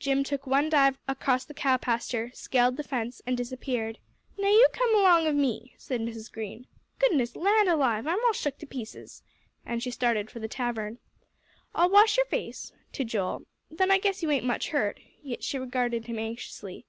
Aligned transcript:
Jim 0.00 0.24
took 0.24 0.44
one 0.44 0.68
dive 0.68 0.98
across 1.06 1.44
the 1.44 1.54
cow 1.54 1.76
pasture, 1.76 2.32
scaled 2.34 2.76
the 2.76 2.82
fence, 2.82 3.22
and 3.24 3.36
disappeared. 3.36 4.00
"Now 4.36 4.48
you 4.48 4.66
come 4.72 4.92
along 4.96 5.28
of 5.28 5.36
me," 5.36 5.72
said 5.78 6.00
Mrs. 6.00 6.32
Green. 6.32 6.66
"Goodness 6.98 7.36
land 7.36 7.68
alive! 7.68 8.08
I'm 8.08 8.18
all 8.24 8.32
shook 8.32 8.58
to 8.58 8.66
pieces," 8.66 9.22
and 9.64 9.84
she 9.84 9.92
started 9.92 10.32
for 10.32 10.40
the 10.40 10.48
tavern. 10.48 10.98
"I'll 11.76 11.90
wash 11.90 12.16
your 12.16 12.26
face," 12.26 12.72
to 12.94 13.04
Joel; 13.04 13.46
"then 13.70 13.92
I 13.92 13.98
guess 13.98 14.20
you 14.20 14.32
ain't 14.32 14.42
hurt 14.42 14.88
much," 14.98 15.02
yet 15.22 15.44
she 15.44 15.60
regarded 15.60 16.06
him 16.06 16.18
anxiously. 16.18 16.84